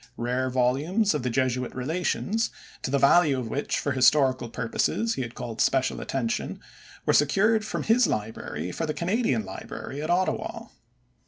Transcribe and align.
Rare 0.17 0.49
volumes 0.49 1.13
of 1.13 1.21
the 1.21 1.29
Jesuit 1.29 1.75
Relations, 1.75 2.49
to 2.81 2.89
the 2.89 2.97
value 2.97 3.37
of 3.37 3.49
which 3.49 3.77
for 3.77 3.91
historical 3.91 4.49
purposes 4.49 5.13
he 5.13 5.21
had 5.21 5.35
called 5.35 5.61
special 5.61 6.01
attention, 6.01 6.59
were 7.05 7.13
secured 7.13 7.63
from 7.63 7.83
his 7.83 8.07
library 8.07 8.71
for 8.71 8.87
the 8.87 8.95
Canadian 8.95 9.45
library 9.45 10.01
at 10.01 10.09
Ottawa. 10.09 10.69